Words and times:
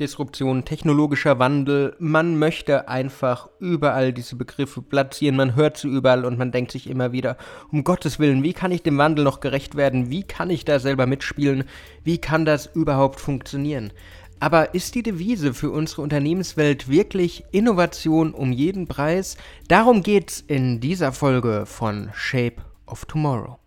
Disruption, 0.00 0.64
technologischer 0.64 1.38
Wandel. 1.38 1.94
Man 1.98 2.38
möchte 2.38 2.88
einfach 2.88 3.48
überall 3.60 4.12
diese 4.12 4.36
Begriffe 4.36 4.82
platzieren. 4.82 5.36
Man 5.36 5.54
hört 5.54 5.76
sie 5.76 5.88
überall 5.88 6.24
und 6.24 6.38
man 6.38 6.52
denkt 6.52 6.72
sich 6.72 6.88
immer 6.88 7.12
wieder, 7.12 7.36
um 7.70 7.84
Gottes 7.84 8.18
Willen, 8.18 8.42
wie 8.42 8.52
kann 8.52 8.72
ich 8.72 8.82
dem 8.82 8.98
Wandel 8.98 9.24
noch 9.24 9.40
gerecht 9.40 9.76
werden? 9.76 10.10
Wie 10.10 10.22
kann 10.22 10.50
ich 10.50 10.64
da 10.64 10.78
selber 10.78 11.06
mitspielen? 11.06 11.64
Wie 12.04 12.18
kann 12.18 12.44
das 12.44 12.66
überhaupt 12.74 13.20
funktionieren? 13.20 13.92
Aber 14.40 14.74
ist 14.74 14.94
die 14.96 15.04
Devise 15.04 15.54
für 15.54 15.70
unsere 15.70 16.02
Unternehmenswelt 16.02 16.88
wirklich 16.88 17.44
Innovation 17.52 18.34
um 18.34 18.50
jeden 18.50 18.88
Preis? 18.88 19.36
Darum 19.68 20.02
geht's 20.02 20.40
in 20.40 20.80
dieser 20.80 21.12
Folge 21.12 21.64
von 21.64 22.10
Shape 22.12 22.56
of 22.86 23.04
Tomorrow. 23.04 23.58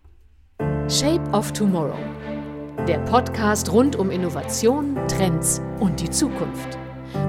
Shape 0.88 1.22
of 1.32 1.52
Tomorrow 1.52 2.15
der 2.84 2.98
Podcast 2.98 3.72
rund 3.72 3.96
um 3.96 4.12
Innovation, 4.12 4.96
Trends 5.08 5.60
und 5.80 6.00
die 6.00 6.08
Zukunft. 6.08 6.78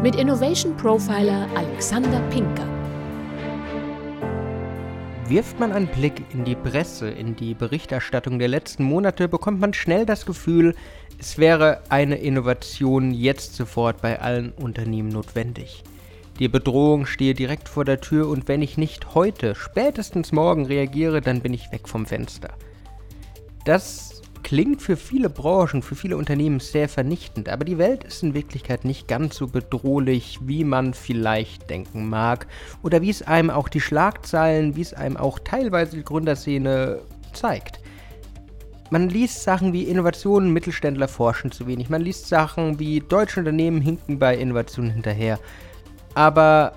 Mit 0.03 0.15
Innovation 0.15 0.77
Profiler 0.77 1.47
Alexander 1.55 2.19
Pinker. 2.29 2.67
Wirft 5.27 5.59
man 5.59 5.71
einen 5.71 5.87
Blick 5.87 6.21
in 6.31 6.45
die 6.45 6.55
Presse, 6.55 7.09
in 7.09 7.35
die 7.35 7.55
Berichterstattung 7.55 8.37
der 8.37 8.49
letzten 8.49 8.83
Monate, 8.83 9.27
bekommt 9.27 9.59
man 9.59 9.73
schnell 9.73 10.05
das 10.05 10.27
Gefühl, 10.27 10.75
es 11.17 11.39
wäre 11.39 11.81
eine 11.89 12.17
Innovation 12.17 13.11
jetzt 13.11 13.55
sofort 13.55 13.99
bei 13.99 14.21
allen 14.21 14.51
Unternehmen 14.51 15.09
notwendig. 15.09 15.83
Die 16.37 16.49
Bedrohung 16.49 17.07
stehe 17.07 17.33
direkt 17.33 17.67
vor 17.67 17.83
der 17.83 17.99
Tür 17.99 18.29
und 18.29 18.47
wenn 18.47 18.61
ich 18.61 18.77
nicht 18.77 19.15
heute, 19.15 19.55
spätestens 19.55 20.31
morgen 20.31 20.67
reagiere, 20.67 21.21
dann 21.21 21.41
bin 21.41 21.55
ich 21.55 21.71
weg 21.71 21.87
vom 21.87 22.05
Fenster. 22.05 22.49
Das 23.65 24.16
klingt 24.43 24.81
für 24.81 24.97
viele 24.97 25.29
Branchen, 25.29 25.81
für 25.81 25.95
viele 25.95 26.17
Unternehmen 26.17 26.59
sehr 26.59 26.89
vernichtend, 26.89 27.49
aber 27.49 27.65
die 27.65 27.77
Welt 27.77 28.03
ist 28.03 28.23
in 28.23 28.33
Wirklichkeit 28.33 28.85
nicht 28.85 29.07
ganz 29.07 29.35
so 29.35 29.47
bedrohlich, 29.47 30.39
wie 30.43 30.63
man 30.63 30.93
vielleicht 30.93 31.69
denken 31.69 32.09
mag 32.09 32.47
oder 32.83 33.01
wie 33.01 33.09
es 33.09 33.21
einem 33.21 33.49
auch 33.49 33.69
die 33.69 33.81
Schlagzeilen, 33.81 34.75
wie 34.75 34.81
es 34.81 34.93
einem 34.93 35.17
auch 35.17 35.39
teilweise 35.39 35.97
die 35.97 36.03
Gründerszene 36.03 37.01
zeigt. 37.33 37.79
Man 38.89 39.09
liest 39.09 39.43
Sachen 39.43 39.73
wie 39.73 39.83
Innovationen, 39.83 40.53
Mittelständler 40.53 41.09
forschen 41.09 41.51
zu 41.51 41.67
wenig. 41.67 41.89
Man 41.89 42.01
liest 42.01 42.27
Sachen 42.27 42.79
wie 42.79 43.01
deutsche 43.01 43.41
Unternehmen 43.41 43.81
hinken 43.81 44.17
bei 44.17 44.37
Innovationen 44.37 44.91
hinterher. 44.91 45.39
Aber 46.15 46.71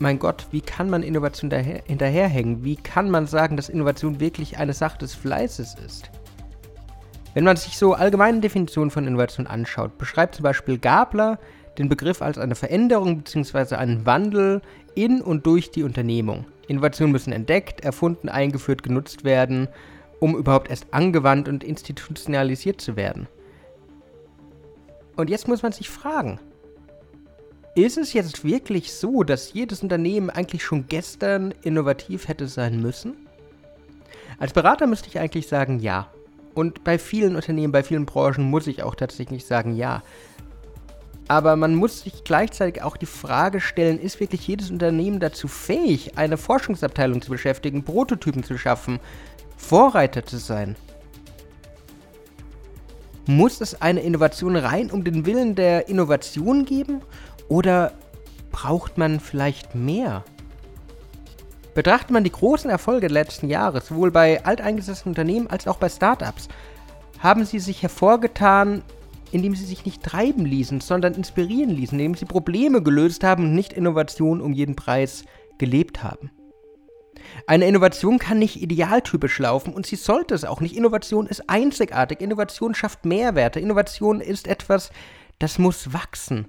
mein 0.00 0.18
Gott, 0.18 0.46
wie 0.50 0.62
kann 0.62 0.90
man 0.90 1.02
Innovation 1.02 1.50
hinterherhängen? 1.50 2.64
Wie 2.64 2.76
kann 2.76 3.10
man 3.10 3.26
sagen, 3.26 3.56
dass 3.56 3.68
Innovation 3.68 4.18
wirklich 4.18 4.56
eine 4.58 4.72
Sache 4.72 4.98
des 4.98 5.14
Fleißes 5.14 5.76
ist? 5.86 6.10
Wenn 7.34 7.44
man 7.44 7.56
sich 7.56 7.76
so 7.76 7.94
allgemeine 7.94 8.40
Definitionen 8.40 8.90
von 8.90 9.06
Innovation 9.06 9.46
anschaut, 9.46 9.98
beschreibt 9.98 10.34
zum 10.34 10.42
Beispiel 10.42 10.78
Gabler 10.78 11.38
den 11.78 11.88
Begriff 11.88 12.22
als 12.22 12.38
eine 12.38 12.56
Veränderung 12.56 13.18
bzw. 13.18 13.76
einen 13.76 14.04
Wandel 14.04 14.62
in 14.94 15.22
und 15.22 15.46
durch 15.46 15.70
die 15.70 15.84
Unternehmung. 15.84 16.46
Innovationen 16.66 17.12
müssen 17.12 17.32
entdeckt, 17.32 17.84
erfunden, 17.84 18.28
eingeführt, 18.28 18.82
genutzt 18.82 19.24
werden, 19.24 19.68
um 20.18 20.36
überhaupt 20.36 20.70
erst 20.70 20.92
angewandt 20.92 21.48
und 21.48 21.64
institutionalisiert 21.64 22.80
zu 22.80 22.96
werden. 22.96 23.28
Und 25.16 25.30
jetzt 25.30 25.48
muss 25.48 25.62
man 25.62 25.72
sich 25.72 25.88
fragen, 25.88 26.40
ist 27.76 27.98
es 27.98 28.12
jetzt 28.12 28.44
wirklich 28.44 28.92
so, 28.92 29.22
dass 29.22 29.52
jedes 29.52 29.82
Unternehmen 29.82 30.30
eigentlich 30.30 30.64
schon 30.64 30.86
gestern 30.88 31.54
innovativ 31.62 32.26
hätte 32.26 32.48
sein 32.48 32.82
müssen? 32.82 33.28
Als 34.38 34.52
Berater 34.52 34.86
müsste 34.86 35.08
ich 35.08 35.20
eigentlich 35.20 35.46
sagen, 35.46 35.78
ja. 35.78 36.10
Und 36.54 36.84
bei 36.84 36.98
vielen 36.98 37.36
Unternehmen, 37.36 37.72
bei 37.72 37.82
vielen 37.82 38.06
Branchen 38.06 38.44
muss 38.44 38.66
ich 38.66 38.82
auch 38.82 38.94
tatsächlich 38.94 39.46
sagen, 39.46 39.74
ja. 39.76 40.02
Aber 41.28 41.54
man 41.54 41.76
muss 41.76 42.02
sich 42.02 42.24
gleichzeitig 42.24 42.82
auch 42.82 42.96
die 42.96 43.06
Frage 43.06 43.60
stellen, 43.60 44.00
ist 44.00 44.18
wirklich 44.18 44.46
jedes 44.48 44.70
Unternehmen 44.70 45.20
dazu 45.20 45.46
fähig, 45.46 46.18
eine 46.18 46.36
Forschungsabteilung 46.36 47.22
zu 47.22 47.30
beschäftigen, 47.30 47.84
Prototypen 47.84 48.42
zu 48.42 48.58
schaffen, 48.58 48.98
Vorreiter 49.56 50.24
zu 50.24 50.38
sein? 50.38 50.74
Muss 53.26 53.60
es 53.60 53.80
eine 53.80 54.00
Innovation 54.00 54.56
rein 54.56 54.90
um 54.90 55.04
den 55.04 55.24
Willen 55.24 55.54
der 55.54 55.88
Innovation 55.88 56.64
geben? 56.64 57.00
Oder 57.48 57.92
braucht 58.50 58.98
man 58.98 59.20
vielleicht 59.20 59.76
mehr? 59.76 60.24
Betrachtet 61.74 62.10
man 62.10 62.24
die 62.24 62.32
großen 62.32 62.70
Erfolge 62.70 63.02
der 63.02 63.10
letzten 63.10 63.48
Jahre, 63.48 63.80
sowohl 63.80 64.10
bei 64.10 64.44
alteingesessenen 64.44 65.12
Unternehmen 65.12 65.46
als 65.46 65.68
auch 65.68 65.76
bei 65.76 65.88
Startups, 65.88 66.48
haben 67.20 67.44
sie 67.44 67.60
sich 67.60 67.82
hervorgetan, 67.82 68.82
indem 69.32 69.54
sie 69.54 69.64
sich 69.64 69.84
nicht 69.84 70.02
treiben 70.02 70.44
ließen, 70.44 70.80
sondern 70.80 71.14
inspirieren 71.14 71.70
ließen, 71.70 71.98
indem 71.98 72.14
sie 72.14 72.24
Probleme 72.24 72.82
gelöst 72.82 73.22
haben 73.22 73.44
und 73.44 73.54
nicht 73.54 73.72
Innovation 73.72 74.40
um 74.40 74.52
jeden 74.52 74.74
Preis 74.74 75.24
gelebt 75.58 76.02
haben. 76.02 76.30
Eine 77.46 77.66
Innovation 77.66 78.18
kann 78.18 78.38
nicht 78.38 78.60
idealtypisch 78.60 79.38
laufen 79.38 79.72
und 79.72 79.86
sie 79.86 79.96
sollte 79.96 80.34
es 80.34 80.44
auch 80.44 80.60
nicht. 80.60 80.76
Innovation 80.76 81.26
ist 81.26 81.48
einzigartig, 81.48 82.20
Innovation 82.20 82.74
schafft 82.74 83.04
Mehrwerte, 83.04 83.60
Innovation 83.60 84.20
ist 84.20 84.48
etwas, 84.48 84.90
das 85.38 85.58
muss 85.58 85.92
wachsen 85.92 86.48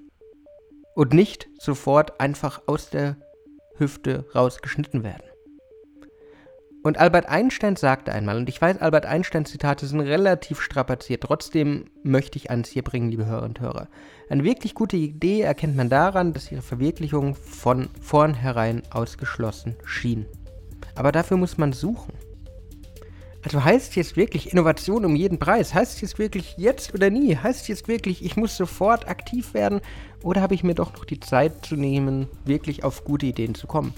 und 0.96 1.14
nicht 1.14 1.50
sofort 1.60 2.20
einfach 2.20 2.62
aus 2.66 2.90
der 2.90 3.18
Hüfte 3.82 4.26
rausgeschnitten 4.34 5.04
werden. 5.04 5.24
Und 6.84 6.98
Albert 6.98 7.28
Einstein 7.28 7.76
sagte 7.76 8.12
einmal, 8.12 8.38
und 8.38 8.50
ich 8.50 8.60
weiß, 8.60 8.78
Albert 8.78 9.06
Einsteins 9.06 9.52
Zitate 9.52 9.86
sind 9.86 10.00
relativ 10.00 10.62
strapaziert, 10.62 11.22
trotzdem 11.22 11.86
möchte 12.02 12.38
ich 12.38 12.50
eines 12.50 12.70
hier 12.70 12.82
bringen, 12.82 13.12
liebe 13.12 13.26
Hörer 13.26 13.44
und 13.44 13.60
Hörer. 13.60 13.88
Eine 14.30 14.44
wirklich 14.44 14.74
gute 14.74 14.98
Idee 14.98 15.42
erkennt 15.42 15.76
man 15.76 15.90
daran, 15.90 16.34
dass 16.34 16.52
ihre 16.52 16.64
Verwirklichung 16.64 17.36
von 17.36 17.90
vornherein 18.02 18.82
ausgeschlossen 18.90 19.76
schien. 19.86 20.26
Aber 20.96 21.12
dafür 21.12 21.38
muss 21.38 21.60
man 21.60 21.72
suchen. 21.74 22.14
Also 23.44 23.64
heißt 23.64 23.96
jetzt 23.96 24.16
wirklich 24.16 24.52
Innovation 24.52 25.04
um 25.04 25.16
jeden 25.16 25.40
Preis? 25.40 25.74
Heißt 25.74 26.02
jetzt 26.02 26.20
wirklich 26.20 26.56
jetzt 26.58 26.94
oder 26.94 27.10
nie? 27.10 27.36
Heißt 27.36 27.68
jetzt 27.70 27.88
wirklich, 27.88 28.24
ich 28.24 28.38
muss 28.38 28.56
sofort 28.56 29.08
aktiv 29.08 29.54
werden? 29.54 29.82
Oder 30.22 30.42
habe 30.42 30.54
ich 30.54 30.64
mir 30.64 30.76
doch 30.76 30.94
noch 30.94 31.06
die 31.06 31.20
Zeit 31.20 31.66
zu 31.66 31.76
nehmen, 31.76 32.28
wirklich 32.46 32.84
auf 32.84 33.04
gute 33.04 33.26
Ideen 33.26 33.56
zu 33.56 33.66
kommen? 33.66 33.94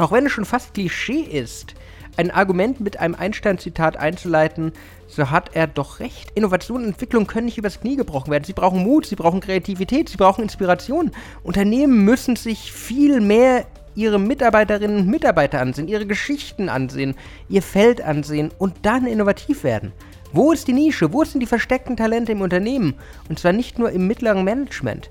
Auch 0.00 0.12
wenn 0.12 0.24
es 0.24 0.32
schon 0.32 0.46
fast 0.46 0.72
Klischee 0.72 1.20
ist, 1.20 1.74
ein 2.16 2.30
Argument 2.30 2.80
mit 2.80 2.98
einem 2.98 3.14
Einstein-Zitat 3.14 3.98
einzuleiten, 3.98 4.72
so 5.06 5.30
hat 5.30 5.50
er 5.54 5.66
doch 5.66 6.00
recht. 6.00 6.30
Innovation 6.34 6.82
und 6.82 6.88
Entwicklung 6.88 7.26
können 7.26 7.44
nicht 7.44 7.58
übers 7.58 7.80
Knie 7.80 7.96
gebrochen 7.96 8.30
werden. 8.30 8.44
Sie 8.44 8.54
brauchen 8.54 8.82
Mut, 8.82 9.04
sie 9.04 9.16
brauchen 9.16 9.40
Kreativität, 9.40 10.08
sie 10.08 10.16
brauchen 10.16 10.42
Inspiration. 10.42 11.10
Unternehmen 11.42 12.02
müssen 12.06 12.34
sich 12.36 12.72
viel 12.72 13.20
mehr 13.20 13.66
ihre 13.94 14.18
Mitarbeiterinnen 14.18 15.00
und 15.00 15.06
Mitarbeiter 15.06 15.60
ansehen, 15.60 15.86
ihre 15.86 16.06
Geschichten 16.06 16.70
ansehen, 16.70 17.14
ihr 17.50 17.60
Feld 17.60 18.00
ansehen 18.00 18.52
und 18.56 18.86
dann 18.86 19.06
innovativ 19.06 19.64
werden. 19.64 19.92
Wo 20.32 20.52
ist 20.52 20.66
die 20.66 20.72
Nische? 20.72 21.12
Wo 21.12 21.24
sind 21.24 21.40
die 21.40 21.46
versteckten 21.46 21.98
Talente 21.98 22.32
im 22.32 22.40
Unternehmen? 22.40 22.94
Und 23.28 23.38
zwar 23.38 23.52
nicht 23.52 23.78
nur 23.78 23.90
im 23.90 24.06
mittleren 24.06 24.44
Management. 24.44 25.10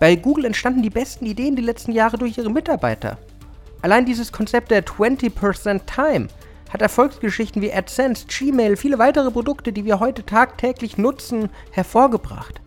Bei 0.00 0.16
Google 0.16 0.46
entstanden 0.46 0.80
die 0.80 0.88
besten 0.88 1.26
Ideen 1.26 1.54
die 1.54 1.62
letzten 1.62 1.92
Jahre 1.92 2.16
durch 2.16 2.38
ihre 2.38 2.50
Mitarbeiter. 2.50 3.18
Allein 3.82 4.06
dieses 4.06 4.32
Konzept 4.32 4.70
der 4.70 4.84
20% 4.84 5.80
Time 5.86 6.28
hat 6.70 6.82
Erfolgsgeschichten 6.82 7.62
wie 7.62 7.72
AdSense, 7.72 8.26
Gmail, 8.26 8.76
viele 8.76 8.98
weitere 8.98 9.30
Produkte, 9.30 9.72
die 9.72 9.84
wir 9.84 10.00
heute 10.00 10.24
tagtäglich 10.24 10.98
nutzen, 10.98 11.50
hervorgebracht. 11.70 12.60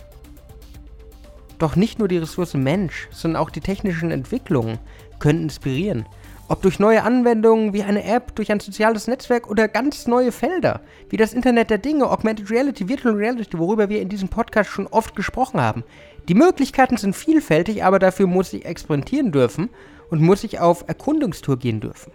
Doch 1.58 1.76
nicht 1.76 2.00
nur 2.00 2.08
die 2.08 2.18
Ressource 2.18 2.54
Mensch, 2.54 3.10
sondern 3.12 3.42
auch 3.42 3.50
die 3.50 3.60
technischen 3.60 4.12
Entwicklungen 4.12 4.80
können 5.20 5.44
inspirieren. 5.44 6.06
Ob 6.48 6.64
durch 6.64 6.80
neue 6.80 7.04
Anwendungen 7.04 7.74
wie 7.74 7.84
eine 7.84 8.04
App, 8.06 8.34
durch 8.36 8.52
ein 8.52 8.60
soziales 8.60 9.08
Netzwerk 9.08 9.48
oder 9.50 9.68
ganz 9.68 10.08
neue 10.08 10.32
Felder, 10.32 10.82
wie 11.10 11.18
das 11.18 11.34
Internet 11.34 11.70
der 11.70 11.78
Dinge, 11.78 12.10
Augmented 12.10 12.50
Reality, 12.50 12.88
Virtual 12.88 13.14
Reality, 13.14 13.60
worüber 13.60 13.90
wir 13.90 14.02
in 14.02 14.10
diesem 14.10 14.30
Podcast 14.30 14.70
schon 14.70 14.88
oft 14.88 15.16
gesprochen 15.16 15.62
haben. 15.62 15.84
Die 16.28 16.34
Möglichkeiten 16.34 16.98
sind 16.98 17.16
vielfältig, 17.16 17.84
aber 17.84 18.00
dafür 18.00 18.26
muss 18.26 18.54
ich 18.54 18.66
experimentieren 18.66 19.32
dürfen 19.32 19.70
und 20.10 20.22
muss 20.22 20.44
ich 20.44 20.60
auf 20.60 20.84
Erkundungstour 20.88 21.58
gehen 21.58 21.80
dürfen. 21.80 22.12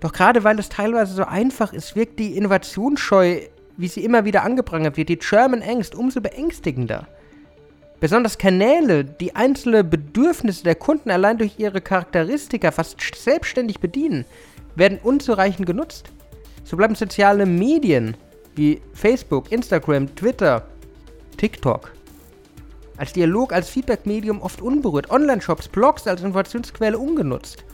Doch 0.00 0.12
gerade 0.12 0.42
weil 0.42 0.58
es 0.58 0.68
teilweise 0.68 1.14
so 1.14 1.24
einfach 1.24 1.72
ist, 1.72 1.94
wirkt 1.94 2.18
die 2.18 2.36
Innovationsscheu, 2.36 3.40
wie 3.76 3.88
sie 3.88 4.04
immer 4.04 4.24
wieder 4.24 4.42
angeprangert 4.42 4.96
wird, 4.96 5.08
die 5.08 5.18
German 5.18 5.62
Angst 5.62 5.94
umso 5.94 6.20
beängstigender. 6.20 7.06
Besonders 8.00 8.36
Kanäle, 8.36 9.04
die 9.04 9.36
einzelne 9.36 9.84
Bedürfnisse 9.84 10.64
der 10.64 10.74
Kunden 10.74 11.10
allein 11.10 11.38
durch 11.38 11.58
ihre 11.58 11.80
Charakteristika 11.80 12.72
fast 12.72 12.96
selbstständig 13.14 13.78
bedienen, 13.78 14.24
werden 14.74 14.98
unzureichend 15.00 15.66
genutzt. 15.66 16.10
So 16.64 16.76
bleiben 16.76 16.96
soziale 16.96 17.46
Medien 17.46 18.16
wie 18.56 18.82
Facebook, 18.92 19.52
Instagram, 19.52 20.12
Twitter, 20.16 20.66
TikTok 21.36 21.92
als 22.96 23.12
Dialog, 23.12 23.52
als 23.52 23.68
Feedback-Medium 23.68 24.40
oft 24.42 24.60
unberührt, 24.60 25.10
Online-Shops, 25.10 25.68
Blogs 25.68 26.06
als 26.06 26.22
Informationsquelle 26.22 26.98
ungenutzt. 26.98 27.64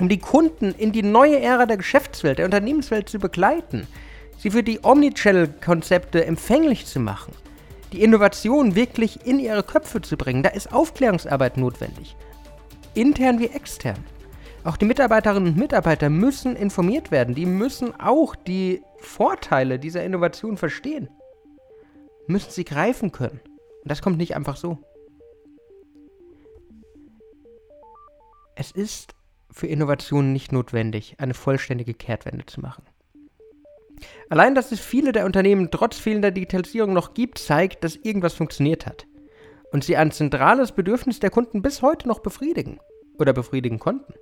Um 0.00 0.08
die 0.08 0.18
Kunden 0.18 0.74
in 0.78 0.92
die 0.92 1.02
neue 1.02 1.40
Ära 1.40 1.66
der 1.66 1.76
Geschäftswelt, 1.76 2.38
der 2.38 2.46
Unternehmenswelt 2.46 3.08
zu 3.08 3.18
begleiten, 3.18 3.86
sie 4.38 4.50
für 4.50 4.62
die 4.62 4.80
Omnichannel-Konzepte 4.82 6.24
empfänglich 6.24 6.86
zu 6.86 7.00
machen, 7.00 7.34
die 7.92 8.02
Innovation 8.02 8.74
wirklich 8.74 9.26
in 9.26 9.38
ihre 9.38 9.62
Köpfe 9.62 10.00
zu 10.00 10.16
bringen. 10.16 10.42
Da 10.42 10.50
ist 10.50 10.72
Aufklärungsarbeit 10.72 11.56
notwendig. 11.56 12.16
Intern 12.94 13.40
wie 13.40 13.46
extern. 13.46 13.98
Auch 14.62 14.76
die 14.76 14.84
Mitarbeiterinnen 14.84 15.52
und 15.52 15.58
Mitarbeiter 15.58 16.10
müssen 16.10 16.54
informiert 16.54 17.10
werden. 17.10 17.34
Die 17.34 17.46
müssen 17.46 17.98
auch 17.98 18.34
die 18.34 18.82
Vorteile 18.98 19.78
dieser 19.78 20.04
Innovation 20.04 20.56
verstehen. 20.56 21.08
Müssen 22.26 22.50
sie 22.50 22.64
greifen 22.64 23.10
können. 23.10 23.40
Und 23.82 23.90
das 23.90 24.02
kommt 24.02 24.18
nicht 24.18 24.36
einfach 24.36 24.56
so. 24.56 24.78
Es 28.54 28.70
ist 28.70 29.14
für 29.50 29.66
Innovationen 29.66 30.32
nicht 30.32 30.52
notwendig, 30.52 31.16
eine 31.18 31.34
vollständige 31.34 31.94
Kehrtwende 31.94 32.46
zu 32.46 32.60
machen. 32.60 32.84
Allein, 34.28 34.54
dass 34.54 34.72
es 34.72 34.80
viele 34.80 35.12
der 35.12 35.26
Unternehmen 35.26 35.70
trotz 35.70 35.98
fehlender 35.98 36.30
Digitalisierung 36.30 36.92
noch 36.92 37.14
gibt, 37.14 37.38
zeigt, 37.38 37.84
dass 37.84 37.96
irgendwas 37.96 38.34
funktioniert 38.34 38.86
hat. 38.86 39.06
Und 39.72 39.84
sie 39.84 39.96
ein 39.96 40.10
zentrales 40.10 40.72
Bedürfnis 40.72 41.20
der 41.20 41.30
Kunden 41.30 41.62
bis 41.62 41.82
heute 41.82 42.08
noch 42.08 42.20
befriedigen 42.20 42.80
oder 43.18 43.32
befriedigen 43.32 43.78
konnten. 43.78 44.14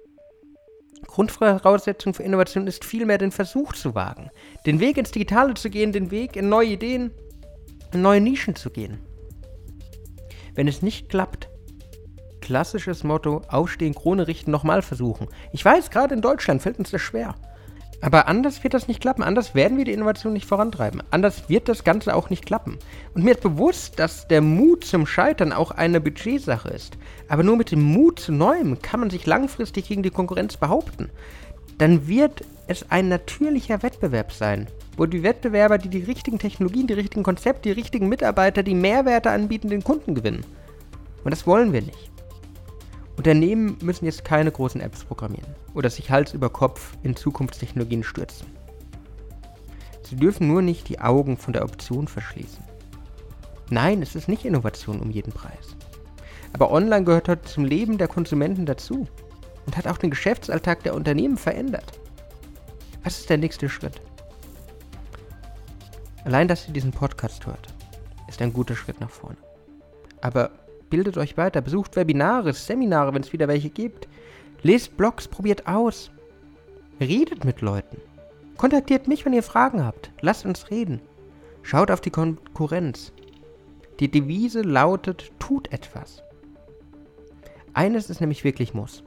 Grundvoraussetzung 1.07 2.15
für 2.15 2.23
Innovation 2.23 2.67
ist 2.67 2.85
vielmehr 2.85 3.19
den 3.19 3.31
Versuch 3.31 3.73
zu 3.73 3.95
wagen, 3.95 4.31
den 4.67 4.81
Weg 4.81 4.97
ins 4.99 5.11
Digitale 5.11 5.55
zu 5.55 5.71
gehen, 5.71 5.93
den 5.93 6.11
Weg 6.11 6.37
in 6.37 6.49
neue 6.49 6.69
Ideen, 6.69 7.13
in 7.93 8.03
neue 8.03 8.21
Nischen 8.21 8.57
zu 8.57 8.71
gehen. 8.71 8.99
Wenn 10.59 10.67
es 10.67 10.83
nicht 10.83 11.09
klappt, 11.09 11.49
klassisches 12.41 13.05
Motto, 13.05 13.43
aufstehen, 13.47 13.95
Krone 13.95 14.27
richten, 14.27 14.51
nochmal 14.51 14.83
versuchen. 14.83 15.29
Ich 15.53 15.65
weiß, 15.65 15.93
gerade 15.93 16.17
in 16.17 16.21
Deutschland 16.21 16.63
fällt 16.63 16.81
uns 16.81 16.91
das 16.91 17.01
schwer. 17.01 17.37
Aber 18.01 18.27
anders 18.27 18.65
wird 18.65 18.75
das 18.75 18.89
nicht 18.89 19.01
klappen. 19.01 19.23
Anders 19.23 19.55
werden 19.55 19.79
wir 19.79 19.85
die 19.85 19.93
Innovation 19.93 20.33
nicht 20.33 20.47
vorantreiben. 20.47 21.01
Anders 21.13 21.49
wird 21.49 21.69
das 21.69 21.85
Ganze 21.85 22.13
auch 22.13 22.29
nicht 22.29 22.45
klappen. 22.45 22.77
Und 23.15 23.23
mir 23.23 23.35
ist 23.35 23.41
bewusst, 23.41 24.01
dass 24.01 24.27
der 24.27 24.41
Mut 24.41 24.85
zum 24.85 25.07
Scheitern 25.07 25.53
auch 25.53 25.71
eine 25.71 26.01
Budgetsache 26.01 26.71
ist. 26.71 26.99
Aber 27.29 27.45
nur 27.45 27.57
mit 27.57 27.71
dem 27.71 27.83
Mut 27.83 28.19
zu 28.19 28.33
Neuem 28.33 28.83
kann 28.83 28.99
man 28.99 29.11
sich 29.11 29.27
langfristig 29.27 29.87
gegen 29.87 30.03
die 30.03 30.11
Konkurrenz 30.11 30.57
behaupten. 30.57 31.09
Dann 31.79 32.09
wird 32.09 32.43
es 32.67 32.91
ein 32.91 33.09
natürlicher 33.09 33.85
Wettbewerb 33.85 34.33
sein, 34.33 34.67
wo 34.99 35.07
die 35.07 35.23
Wettbewerber, 35.23 35.79
die 35.79 35.89
die 35.89 36.03
richtigen 36.03 36.39
Technologien, 36.39 36.89
die 36.89 36.95
richtigen 36.95 37.23
Konzepte, 37.23 37.63
die 37.63 37.81
richtigen 37.81 38.09
Mitarbeiter, 38.09 38.63
die 38.65 38.75
Mehrwerte 38.75 39.31
anbieten, 39.31 39.71
den 39.71 39.85
Kunden 39.85 40.15
gewinnen. 40.15 40.45
Und 41.25 41.31
das 41.31 41.47
wollen 41.47 41.73
wir 41.73 41.83
nicht. 41.83 42.11
Unternehmen 43.17 43.79
müssen 43.81 44.05
jetzt 44.05 44.25
keine 44.25 44.51
großen 44.51 44.81
Apps 44.81 45.05
programmieren 45.05 45.55
oder 45.75 45.89
sich 45.89 46.11
Hals 46.11 46.35
über 46.35 46.51
Kopf 46.51 46.97
in 47.03 47.17
Zukunftstechnologien 47.17 48.03
stürzen. 48.03 48.49
Sie 50.03 50.17
dürfen 50.17 50.49
nur 50.49 50.63
nicht 50.63 50.89
die 50.89 51.01
Augen 51.01 51.37
von 51.37 51.53
der 51.53 51.65
Option 51.65 52.09
verschließen. 52.09 52.65
Nein, 53.71 54.03
es 54.03 54.15
ist 54.15 54.29
nicht 54.29 54.45
Innovation 54.45 55.01
um 55.01 55.11
jeden 55.11 55.33
Preis. 55.33 55.77
Aber 56.53 56.73
online 56.73 57.05
gehört 57.05 57.29
heute 57.29 57.43
zum 57.43 57.65
Leben 57.65 57.99
der 57.99 58.09
Konsumenten 58.09 58.67
dazu 58.67 59.07
und 59.67 59.77
hat 59.77 59.87
auch 59.87 59.99
den 59.99 60.11
Geschäftsalltag 60.11 60.83
der 60.83 60.95
Unternehmen 60.95 61.37
verändert. 61.37 62.01
Was 63.05 63.21
ist 63.21 63.31
der 63.31 63.39
nächste 63.39 63.69
Schritt? 63.69 64.01
Allein, 66.29 66.47
dass 66.47 66.69
ihr 66.69 66.75
diesen 66.75 66.91
Podcast 66.91 67.47
hört, 67.47 67.69
ist 68.29 68.43
ein 68.43 68.53
guter 68.53 68.77
Schritt 68.77 69.01
nach 69.01 69.09
vorne. 69.09 69.39
Aber 70.21 70.51
bildet 70.91 71.17
euch 71.17 71.39
weiter, 71.39 71.63
besucht 71.63 71.97
Webinare, 71.97 72.53
Seminare, 72.53 73.15
wenn 73.15 73.23
es 73.23 73.33
wieder 73.33 73.49
welche 73.49 73.71
gibt. 73.71 74.07
Lest 74.61 74.99
Blogs, 74.99 75.27
probiert 75.27 75.67
aus. 75.67 76.11
Redet 77.01 77.47
mit 77.47 77.63
Leuten. 77.63 77.97
Kontaktiert 78.59 79.09
mich, 79.09 79.25
wenn 79.25 79.33
ihr 79.33 79.43
Fragen 79.43 79.83
habt. 79.83 80.11
Lasst 80.21 80.45
uns 80.45 80.71
reden. 80.71 81.01
Schaut 81.63 81.91
auf 81.91 82.03
die 82.03 82.11
Konkurrenz. 82.11 83.15
Die 83.99 84.11
Devise 84.11 84.61
lautet, 84.61 85.33
tut 85.39 85.73
etwas. 85.73 86.23
Eines 87.73 88.11
ist 88.11 88.21
nämlich 88.21 88.45
wirklich 88.45 88.75
muss. 88.75 89.03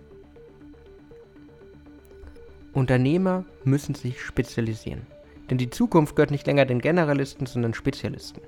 Unternehmer 2.74 3.46
müssen 3.64 3.94
sich 3.94 4.20
spezialisieren. 4.20 5.06
Denn 5.52 5.60
die 5.60 5.70
Zukunft 5.70 6.16
gehört 6.16 6.32
nicht 6.32 6.48
länger 6.48 6.66
den 6.66 6.80
Generalisten, 6.80 7.46
sondern 7.46 7.76
Spezialisten. 7.76 8.42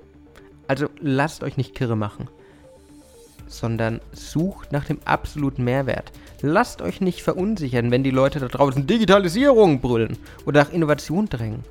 Also 0.66 0.88
lasst 1.00 1.44
euch 1.44 1.56
nicht 1.56 1.76
kirre 1.76 1.96
machen 1.96 2.28
sondern 3.46 4.00
sucht 4.12 4.72
nach 4.72 4.84
dem 4.84 4.98
absoluten 5.04 5.64
Mehrwert. 5.64 6.12
Lasst 6.40 6.82
euch 6.82 7.00
nicht 7.00 7.22
verunsichern, 7.22 7.90
wenn 7.90 8.02
die 8.02 8.10
Leute 8.10 8.40
da 8.40 8.48
draußen 8.48 8.86
Digitalisierung 8.86 9.80
brüllen 9.80 10.18
oder 10.44 10.64
nach 10.64 10.72
Innovation 10.72 11.28
drängen, 11.28 11.64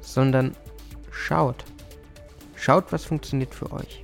sondern 0.00 0.54
schaut. 1.10 1.64
Schaut, 2.54 2.92
was 2.92 3.04
funktioniert 3.04 3.54
für 3.54 3.72
euch. 3.72 4.02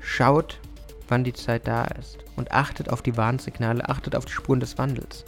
Schaut, 0.00 0.60
wann 1.08 1.24
die 1.24 1.32
Zeit 1.32 1.66
da 1.66 1.84
ist 1.84 2.18
und 2.36 2.52
achtet 2.52 2.90
auf 2.90 3.02
die 3.02 3.16
Warnsignale, 3.16 3.88
achtet 3.88 4.14
auf 4.14 4.24
die 4.24 4.32
Spuren 4.32 4.60
des 4.60 4.78
Wandels. 4.78 5.24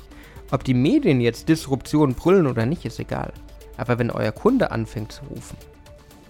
Ob 0.50 0.64
die 0.64 0.74
Medien 0.74 1.20
jetzt 1.20 1.48
Disruption 1.48 2.14
brüllen 2.14 2.46
oder 2.46 2.66
nicht, 2.66 2.84
ist 2.84 3.00
egal. 3.00 3.32
Aber 3.76 3.98
wenn 3.98 4.10
euer 4.10 4.32
Kunde 4.32 4.70
anfängt 4.70 5.12
zu 5.12 5.24
rufen, 5.24 5.56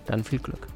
dann 0.07 0.25
viel 0.25 0.39
Glück. 0.39 0.67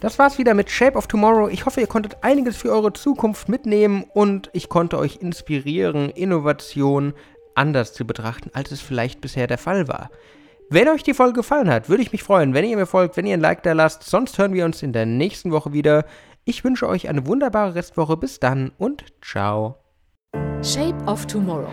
Das 0.00 0.18
war's 0.18 0.38
wieder 0.38 0.54
mit 0.54 0.70
Shape 0.70 0.96
of 0.96 1.06
Tomorrow. 1.06 1.48
Ich 1.48 1.66
hoffe, 1.66 1.80
ihr 1.80 1.86
konntet 1.86 2.18
einiges 2.22 2.56
für 2.56 2.72
eure 2.72 2.92
Zukunft 2.92 3.48
mitnehmen 3.48 4.04
und 4.14 4.48
ich 4.54 4.70
konnte 4.70 4.98
euch 4.98 5.16
inspirieren, 5.20 6.08
Innovation 6.08 7.12
anders 7.54 7.92
zu 7.92 8.06
betrachten, 8.06 8.50
als 8.54 8.70
es 8.70 8.80
vielleicht 8.80 9.20
bisher 9.20 9.46
der 9.46 9.58
Fall 9.58 9.88
war. 9.88 10.10
Wenn 10.70 10.88
euch 10.88 11.02
die 11.02 11.14
Folge 11.14 11.34
gefallen 11.34 11.68
hat, 11.68 11.88
würde 11.88 12.02
ich 12.02 12.12
mich 12.12 12.22
freuen, 12.22 12.54
wenn 12.54 12.64
ihr 12.64 12.76
mir 12.76 12.86
folgt, 12.86 13.16
wenn 13.16 13.26
ihr 13.26 13.34
ein 13.34 13.40
Like 13.40 13.62
da 13.62 13.72
lasst. 13.72 14.04
Sonst 14.04 14.38
hören 14.38 14.54
wir 14.54 14.64
uns 14.64 14.82
in 14.82 14.92
der 14.92 15.04
nächsten 15.04 15.50
Woche 15.50 15.72
wieder. 15.72 16.04
Ich 16.44 16.64
wünsche 16.64 16.88
euch 16.88 17.08
eine 17.08 17.26
wunderbare 17.26 17.74
Restwoche. 17.74 18.16
Bis 18.16 18.40
dann 18.40 18.72
und 18.78 19.04
ciao. 19.20 19.76
Shape 20.62 20.96
of 21.06 21.26
Tomorrow. 21.26 21.72